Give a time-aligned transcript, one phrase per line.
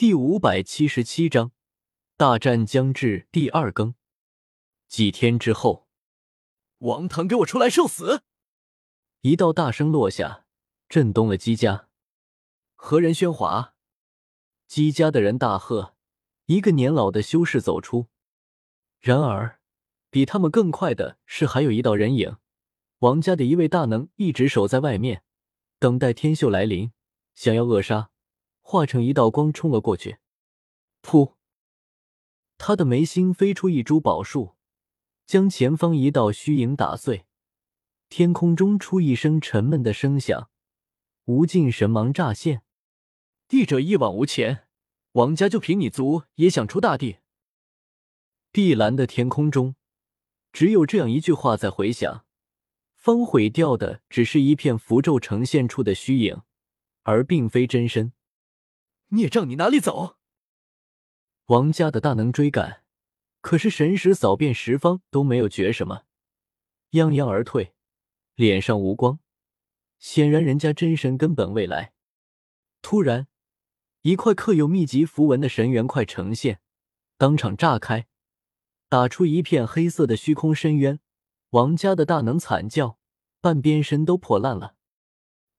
[0.00, 1.52] 第五百七十七章，
[2.16, 3.94] 大战将至第二更。
[4.88, 5.88] 几天之后，
[6.78, 8.22] 王腾，给我出来受死！
[9.20, 10.46] 一道大声落下，
[10.88, 11.90] 震动了姬家。
[12.76, 13.74] 何人喧哗？
[14.66, 15.94] 姬家的人大喝。
[16.46, 18.06] 一个年老的修士走出。
[19.00, 19.60] 然而，
[20.08, 22.38] 比他们更快的是，还有一道人影。
[23.00, 25.22] 王家的一位大能一直守在外面，
[25.78, 26.90] 等待天秀来临，
[27.34, 28.10] 想要扼杀。
[28.70, 30.18] 化成一道光冲了过去，
[31.02, 31.34] 噗！
[32.56, 34.54] 他的眉心飞出一株宝树，
[35.26, 37.26] 将前方一道虚影打碎。
[38.08, 40.50] 天空中出一声沉闷的声响，
[41.24, 42.62] 无尽神芒乍现。
[43.48, 44.68] 帝者一往无前，
[45.14, 47.16] 王家就凭你族也想出大帝？
[48.52, 49.74] 碧蓝的天空中，
[50.52, 52.24] 只有这样一句话在回响。
[52.94, 56.42] 方毁掉的只是一片符咒呈现出的虚影，
[57.02, 58.12] 而并非真身。
[59.12, 60.16] 孽障，你哪里走？
[61.46, 62.84] 王家的大能追赶，
[63.40, 66.02] 可是神识扫遍十方都没有觉什么，
[66.92, 67.74] 泱泱而退，
[68.36, 69.18] 脸上无光。
[69.98, 71.92] 显然人家真神根本未来。
[72.82, 73.26] 突然，
[74.02, 76.60] 一块刻有秘籍符文的神元块呈现，
[77.18, 78.06] 当场炸开，
[78.88, 81.00] 打出一片黑色的虚空深渊。
[81.50, 83.00] 王家的大能惨叫，
[83.40, 84.76] 半边身都破烂了。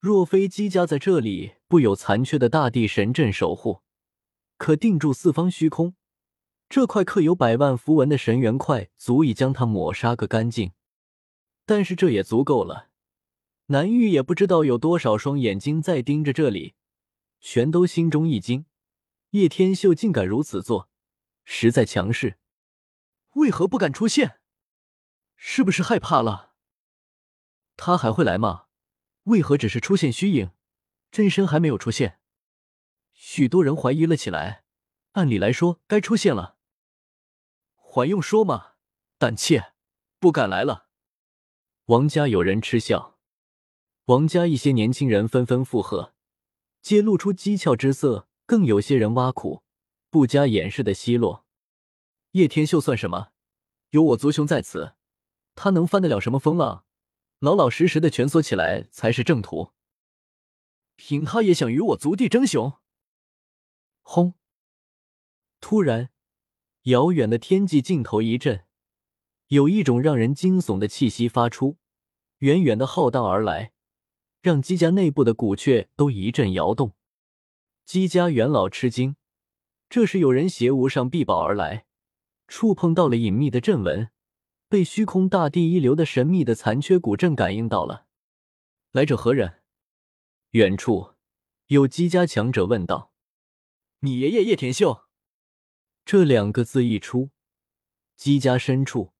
[0.00, 3.82] 若非姬家在这里布有残缺的大地神阵守护，
[4.58, 5.96] 可定住四方虚空，
[6.68, 10.70] 这块刻有百万符文的神元块足以将他抹杀个干净。
[11.66, 12.90] 但是这也足够了。
[13.66, 16.76] 南域也不知道有多少双眼睛在盯着这里，
[17.40, 18.66] 全都心中一惊：
[19.30, 20.88] 叶天秀竟敢如此做，
[21.44, 22.38] 实在强势。
[23.32, 24.38] 为何不敢出现？
[25.34, 26.52] 是不是害怕了？
[27.76, 28.66] 他还会来吗？
[29.24, 30.52] 为何只是出现虚影，
[31.14, 32.18] 真身还没有出现？
[33.12, 34.64] 许多人怀疑了起来。
[35.12, 36.56] 按理来说该出现了，
[37.76, 38.72] 还用说吗？
[39.16, 39.74] 胆怯，
[40.18, 40.88] 不敢来了。
[41.84, 43.20] 王家有人嗤笑，
[44.06, 46.14] 王家一些年轻人纷纷附和，
[46.82, 49.62] 皆露出讥诮之色，更有些人挖苦，
[50.10, 51.46] 不加掩饰的奚落。
[52.32, 53.28] 叶天秀算什么？
[53.90, 54.96] 有我族兄在此，
[55.54, 56.84] 他能翻得了什么风浪？
[57.38, 59.73] 老老实实的蜷缩起来才是正途。
[60.96, 62.72] 凭他也想与我族弟争雄？
[64.02, 64.34] 轰！
[65.60, 66.10] 突然，
[66.82, 68.64] 遥远的天际尽头一震，
[69.48, 71.78] 有一种让人惊悚的气息发出，
[72.38, 73.72] 远远的浩荡而来，
[74.42, 76.94] 让姬家内部的古雀都一阵摇动。
[77.84, 79.16] 姬家元老吃惊，
[79.88, 81.86] 这是有人携无上秘宝而来，
[82.46, 84.10] 触碰到了隐秘的阵纹。
[84.68, 88.06] 被虚空大地一流的神秘的残缺古阵感应到了，
[88.92, 89.62] 来者何人？
[90.54, 91.14] 远处
[91.66, 93.12] 有姬家强者问道
[94.00, 95.08] ：“你爷爷叶天秀。”
[96.06, 97.30] 这两个字一出，
[98.16, 99.12] 姬家深处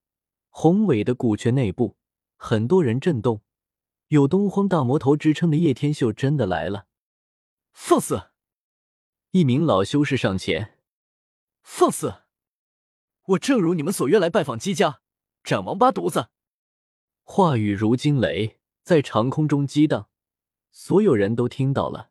[0.47, 1.97] 宏伟的古阙内部，
[2.37, 3.41] 很多人震动。
[4.07, 6.87] 有东荒大魔头之称的叶天秀真的来了！
[7.73, 8.31] 放肆！
[9.31, 10.79] 一名老修士上前
[11.63, 12.21] ：“放肆！
[13.25, 15.01] 我正如你们所愿来拜访姬家。”
[15.43, 16.29] 斩王八犊子！
[17.23, 20.09] 话语如惊雷，在长空中激荡，
[20.77, 22.09] 所有人都听到了。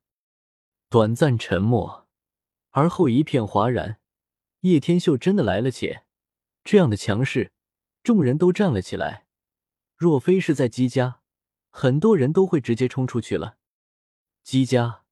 [0.89, 2.09] 短暂沉默，
[2.71, 4.01] 而后一片哗然。
[4.61, 6.05] 叶天秀真的来了，且
[6.65, 7.53] 这样的强势，
[8.03, 9.27] 众人都站了起来。
[9.97, 11.21] 若非是在姬家，
[11.69, 13.59] 很多人都会直接冲出去了。
[14.43, 15.03] 姬家，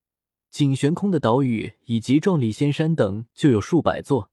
[0.48, 4.30] 景悬空的岛屿以及壮丽仙山等就有数百座，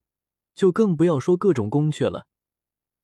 [0.55, 2.27] 就更不要说各种宫阙了。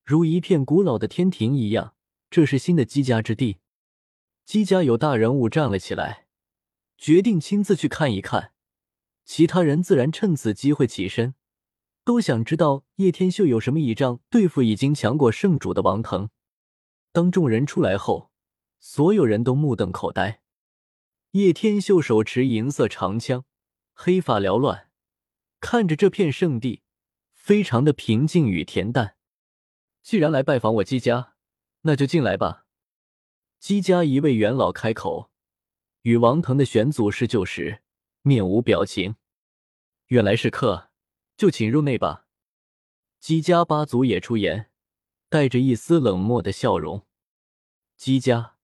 [0.06, 1.94] 如一片古老的天庭一样，
[2.30, 3.58] 这是新的姬家之地。
[4.46, 6.28] 姬家有大人物站了起来，
[7.00, 8.54] 决定亲自去看一看。
[9.24, 11.34] 其他人自然趁此机会起身，
[12.04, 16.30] 都想知道叶天秀有什么倚仗对付已经强过圣主的王腾。
[17.12, 18.30] 当众人出来后，
[18.80, 20.42] 所有人都目瞪口呆。
[21.32, 23.46] 叶天秀手持银色长枪，
[23.94, 24.92] 黑发缭乱，
[25.60, 26.84] 看着这片圣地，
[27.34, 29.16] 非常的平静与恬淡。
[30.04, 31.34] 既然来拜访我姬家，
[31.82, 32.65] 那就进来吧。
[33.68, 35.32] 姬家一位元老开口，
[36.04, 37.82] 与王腾的玄祖是旧时，
[38.22, 39.16] 面无表情。
[40.10, 40.92] 原来是客，
[41.36, 42.28] 就请入内吧。
[43.20, 44.70] 姬家八族也出言，
[45.30, 47.08] 带着一丝冷漠的笑容。
[47.98, 48.58] 姬家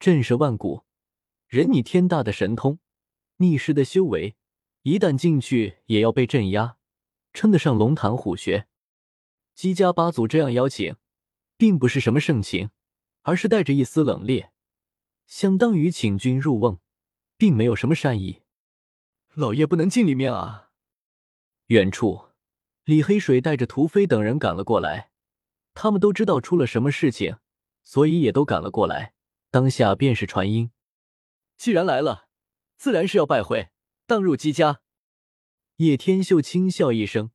[0.00, 0.82] 震慑万古，
[1.46, 2.80] 人你天大的神通，
[3.36, 4.34] 逆世的修为，
[4.82, 6.76] 一旦进去也要被镇压，
[7.32, 8.66] 称得上龙潭虎穴。
[9.54, 10.96] 姬家八祖这样邀请，
[11.56, 12.70] 并不是什么盛情，
[13.22, 14.50] 而是带着一丝冷冽，
[15.26, 16.78] 相当于请君入瓮，
[17.36, 18.42] 并没有什么善意。
[19.34, 20.70] 老爷不能进里面啊！
[21.66, 22.30] 远处，
[22.84, 25.10] 李黑水带着屠飞等人赶了过来。
[25.72, 27.36] 他们都知道出了什么事情，
[27.82, 29.14] 所以也都赶了过来。
[29.50, 30.72] 当下便是传音
[31.56, 32.28] ：“既然来了，
[32.76, 33.70] 自然是要拜会，
[34.06, 34.80] 当入姬家。”
[35.76, 37.30] 叶天秀轻笑一声，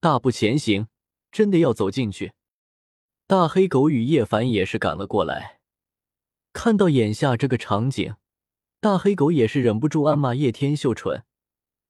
[0.00, 0.88] 大步前行，
[1.30, 2.32] 真的要走进去。
[3.28, 5.58] 大黑狗与叶凡也是赶了过来。
[6.52, 8.14] 看到眼下这个场景，
[8.78, 11.24] 大黑狗也是忍不住暗骂叶天秀蠢。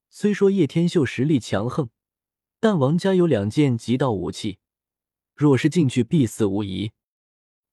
[0.09, 1.91] 虽说叶天秀实力强横，
[2.59, 4.61] 但王家有两件极道武器，
[5.35, 6.93] 若是进去必死无疑。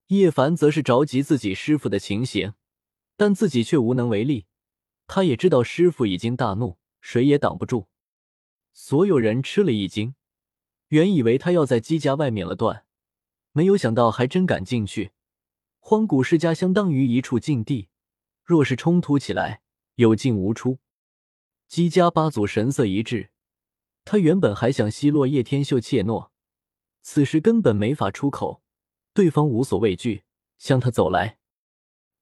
[0.08, 2.56] 叶凡则是着急自己师傅的情形，
[3.16, 4.46] 但自己却无能为力。
[5.08, 7.88] 他也知道师傅已经大怒，谁也挡不住。
[8.74, 10.16] 所有人吃了一惊，
[10.90, 12.86] 原以为他要在姬家外面了断，
[13.54, 15.12] 没有想到还真敢进去。
[15.80, 17.90] 荒古世家相当于一处禁地，
[18.44, 19.62] 若是冲突起来，
[19.96, 20.80] 有进无出。
[21.68, 23.30] 姬家八祖神色一滞，
[24.04, 26.30] 他原本还想奚落叶天秀怯懦，
[27.04, 28.64] 此时根本没法出口。
[29.14, 30.24] 对方无所畏惧，
[30.58, 31.38] 向他走来。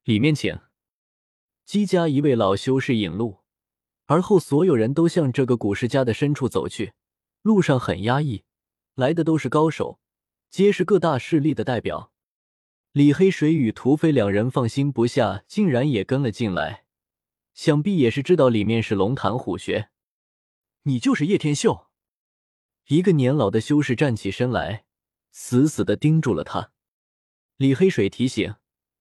[0.04, 0.60] 里面请。
[1.64, 3.40] 姬家一位老修士引路，
[4.08, 6.92] 而后所有人都向这个古世家的深处走去。
[7.44, 8.44] 路上很压抑，
[8.96, 10.01] 来的都是高手，
[10.52, 12.12] 皆是各大势力的代表。
[12.92, 16.84] 李黑水与土匪两人放心不下，竟然也跟了进来。
[17.54, 19.90] 想必也是知道里面是龙潭虎穴。
[20.84, 21.88] 你就是叶天秀。
[22.88, 24.84] 一个年老的修士站起身来，
[25.32, 26.74] 死死的盯住了他。
[27.56, 28.56] 李黑水提醒：“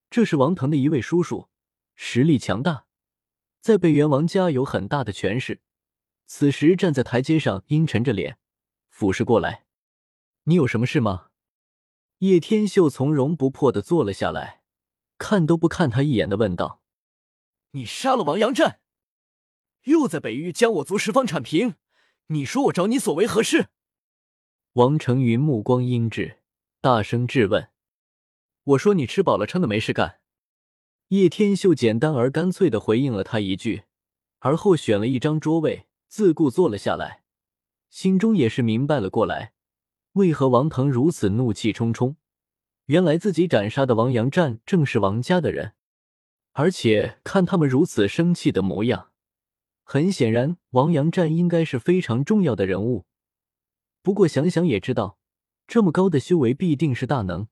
[0.09, 1.49] 这是王腾的一位叔叔，
[1.95, 2.85] 实力强大，
[3.59, 5.59] 在北元王家有很大的权势。”
[6.27, 8.37] 此时站在台阶上，阴沉着脸，
[8.87, 9.65] 俯视过来
[10.45, 11.27] ：“你有什么事吗？”
[12.21, 14.61] 叶天秀从容不迫的坐了下来，
[15.17, 16.79] 看都不看他一眼的问道。
[17.71, 18.79] 你杀了王阳战，
[19.85, 21.77] 又在北域将我族十方铲平，
[22.27, 23.69] 你说我找你所为何事？
[24.73, 26.37] 王成云目光阴鸷，
[26.79, 27.69] 大声质问。
[28.65, 30.19] 我说你吃饱了撑的没事干。
[31.07, 33.85] 叶天秀简单而干脆的回应了他一句，
[34.37, 37.23] 而后选了一张桌位，自顾坐了下来，
[37.89, 39.53] 心中也是明白了过来，
[40.13, 42.17] 为何王腾如此怒气冲冲？
[42.87, 45.73] 原来自己斩杀的王阳战正是王家的人。
[46.53, 49.11] 而且看他们如此生气的模样，
[49.83, 53.05] 很显然王阳战应该是非常重要的人物。
[54.01, 55.17] 不过想想也知道，
[55.65, 57.47] 这么高的修为必定是大能，